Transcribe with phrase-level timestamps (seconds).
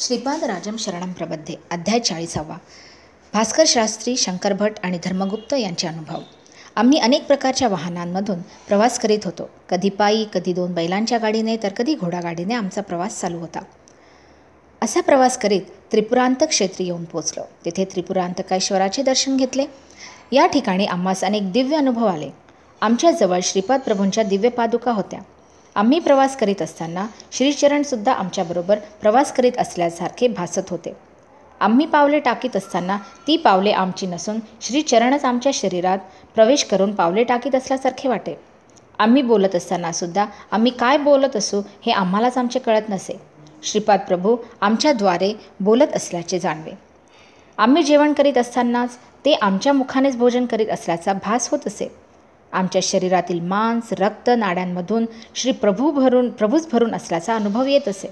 [0.00, 2.56] श्रीपाद राजम शरणम प्रबद्धे अध्याय चाळीसावा.
[3.34, 6.20] भास्कर शास्त्री शंकर भट आणि धर्मगुप्त यांचे अनुभव.
[6.76, 9.50] आम्ही अनेक प्रकारच्या वाहनांमधून प्रवास करीत होतो.
[9.68, 13.58] कधी पायी कधी दोन बैलांच्या गाडीने तर कधी घोडागाडीने आमचा प्रवास चालू होता.
[14.82, 19.66] असा प्रवास करीत त्रिपुरांत क्षेत्री येऊन पोचलो तिथे त्रिपुरांतकेश्वराचे दर्शन घेतले.
[20.32, 22.30] या ठिकाणी आम्हास अनेक दिव्य अनुभव आले.
[22.80, 25.20] आमच्याजवळ श्रीपाद प्रभूंच्या दिव्य पादुका होत्या.
[25.76, 30.92] आम्ही प्रवास करीत असताना श्रीचरणसुद्धा आमच्याबरोबर प्रवास करीत असल्यासारखे भासत होते.
[31.60, 35.98] आम्ही पावले टाकीत असताना ती पावले आमची नसून श्रीचरणच आमच्या शरीरात
[36.34, 38.34] प्रवेश करून पावले टाकीत असल्यासारखे वाटे.
[38.98, 43.20] आम्ही बोलत असतानासुद्धा आम्ही काय बोलत असू हे आम्हालाच आमचे कळत नसे.
[43.62, 46.72] श्रीपाद प्रभू आमच्याद्वारे बोलत असल्याचे जाणवे.
[47.58, 51.88] आम्ही जेवण करीत असतानाच ते आमच्या मुखानेच भोजन करीत असल्याचा भास होत असे.
[52.52, 58.10] आमच्या शरीरातील मांस रक्त नाड्यांमधून श्री प्रभू भरून प्रभूच भरून असल्याचा अनुभव येत असे.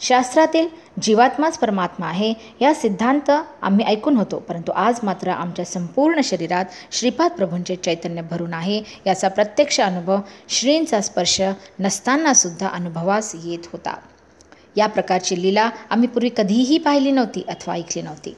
[0.00, 0.68] शास्त्रातील
[1.02, 3.30] जीवात्माच परमात्मा आहे या सिद्धांत
[3.62, 9.28] आम्ही ऐकून होतो परंतु आज मात्र आमच्या संपूर्ण शरीरात श्रीपाद प्रभूंचे चैतन्य भरून आहे याचा
[9.28, 11.42] प्रत्यक्ष अनुभव श्रींचा स्पर्श
[11.80, 13.96] नसतानासुद्धा अनुभवास येत होता.
[14.76, 18.34] या प्रकारची लीला आम्ही पूर्वी कधीही पाहिली नव्हती अथवा ऐकली नव्हती.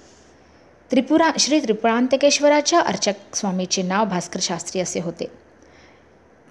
[0.93, 5.25] त्रिपुरा श्री त्रिपुरांतकेश्वराच्या अर्चक स्वामीचे नाव भास्कर शास्त्री असे होते.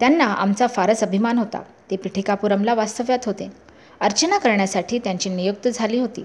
[0.00, 1.62] त्यांना आमचा फारच अभिमान होता.
[1.90, 3.52] ते पिठिकापुरमला वास्तव्यात होते.
[4.00, 6.24] अर्चना करण्यासाठी त्यांची नियुक्त झाली होती.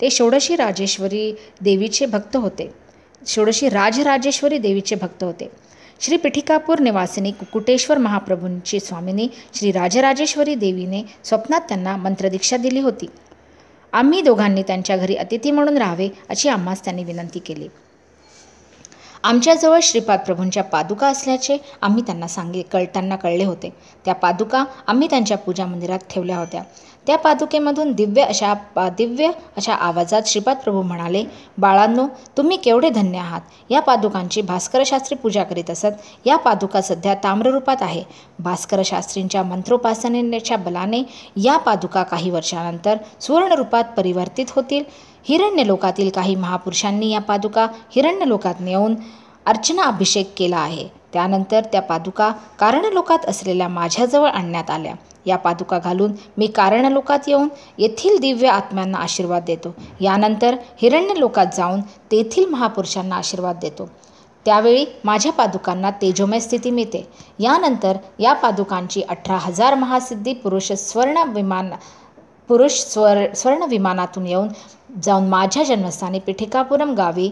[0.00, 2.74] ते षोडशी राजेश्वरी देवीचे भक्त होते.
[3.26, 5.50] षोडशी राजराजेश्वरी देवीचे भक्त होते.
[6.00, 13.06] श्री पिठिकापूर निवासिनी कुकुटेश्वर महाप्रभूंची स्वामिनी श्री राजराजेश्वरी देवीने स्वप्नात त्यांना मंत्रदीक्षा दिली होती.
[13.92, 17.68] आम्ही दोघांनी त्यांच्या घरी अतिथी म्हणून राहावे अशी आम्हास त्यांनी विनंती केली.
[19.24, 23.70] आमच्याजवळ श्रीपाद प्रभूंच्या पादुका असल्याचे आम्ही त्यांना सांगे कळ त्यांना कळले होते.
[24.04, 26.62] त्या पादुका आम्ही त्यांच्या पूजा मंदिरात ठेवल्या होत्या.
[27.06, 31.24] त्या पादुकेमधून दिव्य अशा पा दिव्य अशा आवाजात श्रीपाद प्रभू म्हणाले
[31.58, 33.40] बाळांनो तुम्ही केवढे धन्य आहात.
[33.70, 35.86] या पादुकांची भास्करशास्त्री पूजा करीत असत.
[36.26, 38.02] या पादुका सध्या ताम्ररूपात आहे.
[38.38, 41.02] भास्करशास्त्रींच्या मंत्रोपासनेच्या बलाने
[41.36, 44.84] या पादुका काही वर्षानंतर सुवर्णरूपात परिवर्तित होतील.
[45.28, 47.66] हिरण्य लोकातील काही महापुरुषांनी या पादुका
[47.96, 48.94] हिरण्य लोकात नेऊन
[49.46, 50.88] अर्चना अभिषेक केला आहे.
[51.12, 54.94] त्यानंतर त्या पादुका कारणलोकात असलेल्या माझ्याजवळ आणण्यात आल्या.
[55.26, 59.74] या पादुका घालून मी कारणलोकात येऊन येथील दिव्य आत्म्यांना आशीर्वाद देतो.
[60.00, 63.88] यानंतर हिरण्य लोकात जाऊन तेथील महापुरुषांना आशीर्वाद देतो.
[64.44, 67.08] त्यावेळी माझ्या पादुकांना तेजोमय स्थिती मिळते.
[67.38, 71.70] यानंतर या पादुकांची अठरा हजार महासिद्धी पुरुष स्वर्ण विमान
[72.48, 74.48] पुरुष स्वर स्वर्ण विमानातून येऊन
[75.02, 77.30] जाऊन माझ्या जन्मस्थानी पिठिकापुरम गावी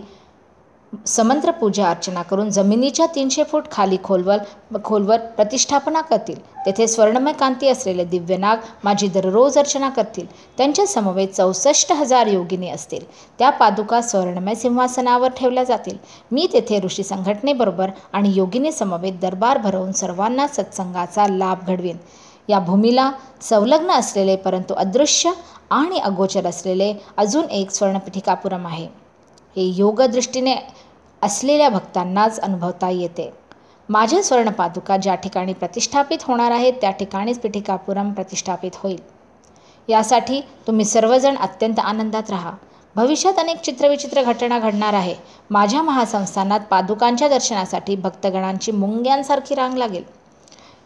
[1.06, 4.38] समंत्र पूजा अर्चना करून जमिनीच्या तीनशे फूट खाली खोलवर
[4.84, 6.36] खोलवर प्रतिष्ठापना करतील.
[6.66, 10.26] तेथे स्वर्णमय कांती असलेले दिव्यनाग माझी दररोज अर्चना करतील.
[10.58, 13.04] त्यांच्या समवेत चौसष्ट हजार योगिनी असतील.
[13.38, 15.96] त्या पादुका स्वर्णमय सिंहासनावर ठेवल्या जातील.
[16.32, 21.96] मी तेथे ऋषी संघटनेबरोबर आणि योगिनी समवेत दरबार भरवून सर्वांना सत्संगाचा लाभ घडवीन.
[22.48, 25.30] या भूमीला संलग्न असलेले परंतु अदृश्य
[25.70, 28.88] आणि अगोचर असलेले अजून एक स्वर्णपीठिकापुरम आहे.
[29.56, 30.56] हे योगदृष्टीने
[31.22, 33.32] असलेल्या भक्तांनाच अनुभवता येते.
[33.88, 38.98] माझ्या स्वर्णपादुका ज्या ठिकाणी प्रतिष्ठापित होणार आहेत त्या ठिकाणीच पिठिकापुरम प्रतिष्ठापित होईल.
[39.88, 42.52] यासाठी तुम्ही सर्वजण अत्यंत आनंदात राहा.
[42.96, 45.14] भविष्यात अनेक चित्रविचित्र घटना घडणार आहे.
[45.50, 50.04] माझ्या महासंस्थानात पादुकांच्या दर्शनासाठी भक्तगणांची मुंग्यांसारखी रांग लागेल.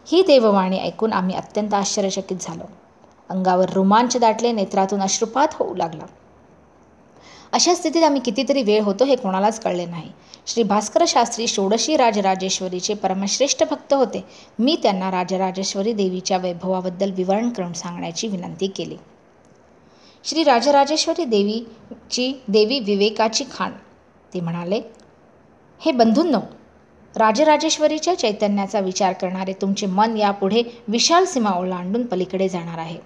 [0.07, 2.63] ही देववाणी ऐकून आम्ही अत्यंत आश्चर्यचकित झालो.
[3.29, 6.03] अंगावर रोमांच दाटले नेत्रातून अश्रुपात होऊ लागला.
[7.51, 10.11] अशा स्थितीत आम्ही कितीतरी वेळ होतो हे कोणालाच कळले नाही.
[10.47, 14.25] श्री भास्कर शास्त्री षोडशी राजराजेश्वरीचे परमश्रेष्ठ भक्त होते.
[14.59, 18.97] मी त्यांना राजराजेश्वरी देवीच्या वैभवाबद्दल विवरण करून सांगण्याची विनंती केली.
[20.23, 23.71] श्री राजराजेश्वरी देवीची देवी विवेकाची खाण.
[24.33, 24.81] ते म्हणाले
[25.79, 26.39] हे बंधूंनो
[27.15, 32.97] राजराजेश्वरीच्या चैतन्याचा विचार करणारे तुमचे मन यापुढे विशाल सीमा ओलांडून पलीकडे जाणार आहे.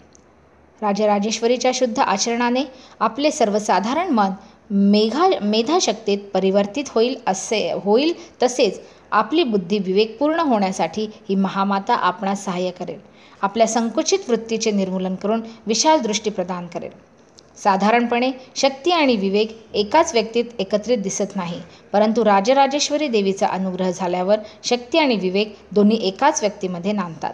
[0.82, 2.64] राजराजेश्वरीच्या शुद्ध आचरणाने
[3.00, 4.30] आपले सर्वसाधारण मन
[4.70, 8.14] मेघा मेधाशक्तीत परिवर्तित होईल असे होईल
[8.44, 8.80] तसेच
[9.12, 13.00] आपली बुद्धी विवेकपूर्ण होण्यासाठी ही महामाता आपणास सहाय्य करेल.
[13.42, 17.15] आपल्या संकुचित वृत्तीचे निर्मूलन करून विशाल दृष्टी प्रदान करेल.
[17.58, 21.60] साधारणपणे शक्ती आणि विवेक एकाच व्यक्तीत एकत्रित दिसत नाही
[21.94, 27.34] परंतु राजराजेश्वरी देवीचा अनुग्रह झाल्यावर शक्ती आणि विवेक दोन्ही एकाच व्यक्तीमध्ये नांदतात.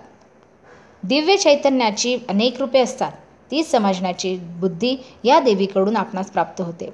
[1.03, 3.11] दिव्य चैतन्याची अनेक रूपे असतात
[3.51, 6.89] ती समजण्याची बुद्धी या देवीकडून आपणास प्राप्त होते.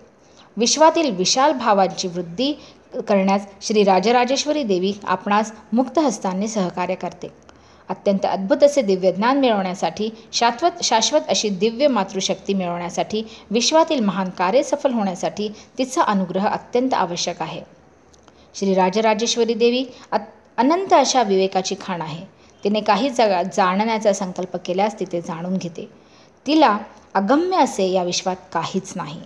[0.57, 2.51] विश्वातील विशाल भावांची वृद्धी
[3.07, 7.27] करण्यास श्री राजराजेश्वरी देवी आपणास मुक्त हस्तांनी सहकार्य करते.
[7.89, 14.63] अत्यंत अद्भुत असे दिव्य ज्ञान मिळवण्यासाठी शाश्वत शाश्वत अशी दिव्य मातृशक्ती मिळवण्यासाठी विश्वातील महान कार्य
[14.63, 17.61] सफल होण्यासाठी तिचा अनुग्रह अत्यंत आवश्यक आहे.
[18.55, 20.19] श्री राजराजेश्वरी देवी अत
[20.57, 22.25] अनंत अशा विवेकाची खाण आहे.
[22.63, 25.89] तिने काही जगा जाणण्याचा संकल्प केल्यास तिथे जाणून घेते.
[26.47, 26.77] तिला
[27.13, 29.21] अगम्य असे या विश्वात काहीच नाही.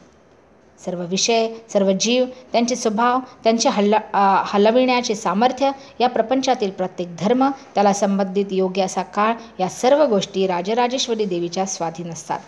[0.85, 3.97] सर्व विषय सर्व जीव त्यांचे स्वभाव त्यांचे हल्ल
[4.45, 11.25] हलविण्याचे सामर्थ्य या प्रपंचातील प्रत्येक धर्म त्याला संबंधित योग्य असा काळ या सर्व गोष्टी राजराजेश्वरी
[11.25, 12.39] देवीच्या स्वाधीन असतात.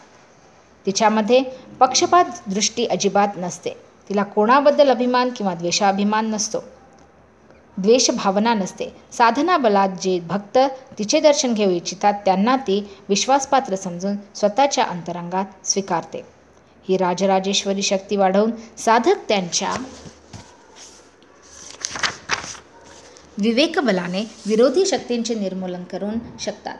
[0.85, 1.41] तिच्यामध्ये
[1.79, 3.75] पक्षपात दृष्टी अजिबात नसते.
[4.09, 6.63] तिला कोणाबद्दल अभिमान किंवा द्वेषाभिमान नसतो.
[7.77, 8.89] द्वेषभावना नसते.
[9.11, 10.57] साधना बलात जे भक्त
[10.99, 16.32] तिचे दर्शन घेऊ इच्छितात त्यांना ती विश्वासपात्र समजून स्वतःच्या अंतरंगात स्वीकारते.
[16.87, 19.75] ही राजराजेश्वरी शक्ती वाढवून साधक त्यांच्या
[23.37, 26.77] विवेकबलाने विरोधी शक्तींचे निर्मूलन करून शकतात.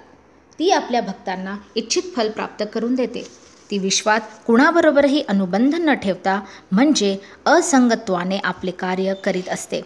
[0.60, 3.28] ती आपल्या भक्तांना इच्छित फल प्राप्त करून देते.
[3.72, 6.42] ती विश्वात कुणाबरोबरही अनुबंध न ठेवता
[6.72, 9.82] म्हणजे असंगत्वाने आपले कार्य करीत असते.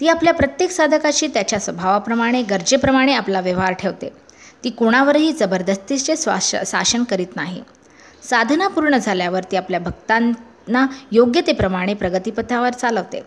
[0.00, 4.12] ती आपल्या प्रत्येक साधकाशी त्याच्या स्वभावाप्रमाणे गरजेप्रमाणे आपला व्यवहार ठेवते.
[4.64, 7.62] ती कोणावरही जबरदस्तीचे स्वाश शासन करीत नाही.
[8.30, 13.22] साधना पूर्ण झाल्यावर ती आपल्या भक्तांना योग्यतेप्रमाणे प्रगतीपथावर चालवते.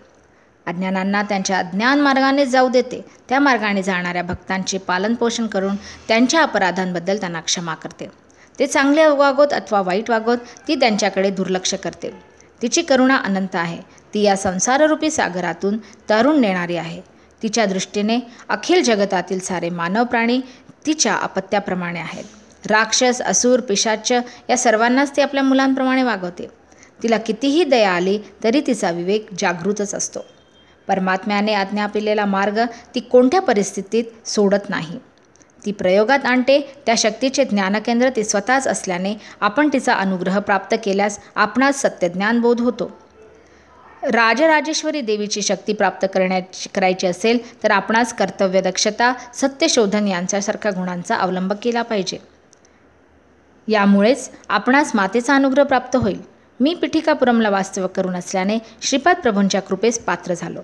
[0.65, 3.05] अज्ञानांना त्यांच्या अज्ञान मार्गाने जाऊ देते.
[3.29, 5.75] त्या मार्गाने जाणाऱ्या भक्तांचे पालनपोषण करून
[6.07, 8.07] त्यांच्या अपराधांबद्दल त्यांना क्षमा करते.
[8.59, 12.11] ते चांगले वागोत अथवा वाईट वागोत ती त्यांच्याकडे दुर्लक्ष करते.
[12.61, 13.81] तिची करुणा अनंत आहे.
[14.13, 15.77] ती या संसाररूपी सागरातून
[16.09, 17.01] तरुण नेणारी आहे.
[17.43, 20.41] तिच्या दृष्टीने अखिल जगतातील सारे मानव प्राणी
[20.85, 22.25] तिच्या अपत्याप्रमाणे आहेत.
[22.65, 24.11] राक्षस असुर पिशाच
[24.49, 26.47] या सर्वांनाच ती आपल्या मुलांप्रमाणे वागवते.
[27.03, 30.19] तिला कितीही दया आली तरी तिचा विवेक जागृतच असतो.
[30.87, 32.59] परमात्म्याने आज्ञापिलेला मार्ग
[32.95, 34.99] ती कोणत्या परिस्थितीत सोडत नाही.
[35.65, 41.81] ती प्रयोगात आणते त्या शक्तीचे ज्ञानकेंद्र ती स्वतःच असल्याने आपण तिचा अनुग्रह प्राप्त केल्यास आपणास
[41.81, 42.91] सत्यज्ञान बोध होतो.
[44.03, 51.81] राजराजेश्वरी देवीची शक्ती प्राप्त करण्याची करायची असेल तर आपणास कर्तव्यदक्षता सत्यशोधन यांच्यासारख्या गुणांचा अवलंब केला
[51.81, 52.17] पाहिजे.
[53.67, 56.21] यामुळेच आपणास मातेचा अनुग्रह प्राप्त होईल.
[56.59, 60.59] मी पिठिकापुरमला वास्तव करून असल्याने श्रीपाद प्रभूंच्या कृपेस पात्र झालो.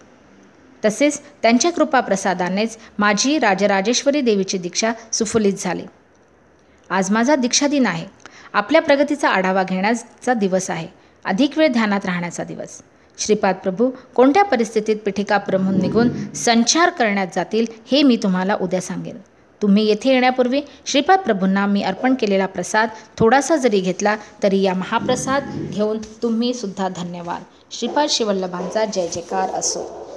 [0.85, 5.83] तसेच त्यांच्या कृपा प्रसादानेच माझी राजराजेश्वरी देवीची दीक्षा सुफुलीत झाली.
[6.89, 8.07] आज माझा दीक्षा दिन आहे.
[8.53, 10.87] आपल्या प्रगतीचा आढावा घेण्याचा दिवस आहे.
[11.25, 12.81] अधिक वेळ ध्यानात राहण्याचा दिवस.
[13.17, 19.17] श्रीपाद प्रभू कोणत्या परिस्थितीत पिठिकापुरमहून निघून संचार करण्यात जातील हे मी तुम्हाला उद्या सांगेन.
[19.63, 25.69] तुम्ही येथे येण्यापूर्वी श्रीपाद प्रभूंना मी अर्पण केलेला प्रसाद थोडासा जरी घेतला तरी या महाप्रसाद
[25.71, 27.43] घेऊन तुम्ही सुद्धा धन्यवाद.
[27.71, 30.12] श्रीपाद शिवल्लभांचा जय जयकार असो.